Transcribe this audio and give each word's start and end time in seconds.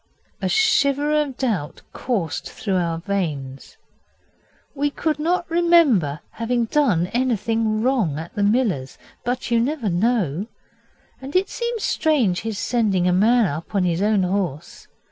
A 0.41 0.49
shiver 0.49 1.13
of 1.21 1.37
doubt 1.37 1.83
coursed 1.93 2.49
through 2.49 2.77
our 2.77 2.97
veins. 2.97 3.77
We 4.73 4.89
could 4.89 5.19
not 5.19 5.47
remember 5.47 6.21
having 6.31 6.65
done 6.65 7.05
anything 7.13 7.83
wrong 7.83 8.17
at 8.17 8.33
the 8.33 8.41
miller's. 8.41 8.97
But 9.23 9.51
you 9.51 9.59
never 9.59 9.89
know. 9.89 10.47
And 11.21 11.35
it 11.35 11.49
seemed 11.51 11.81
strange 11.81 12.41
his 12.41 12.57
sending 12.57 13.07
a 13.07 13.13
man 13.13 13.45
up 13.45 13.75
on 13.75 13.83
his 13.83 14.01
own 14.01 14.23
horse. 14.23 14.87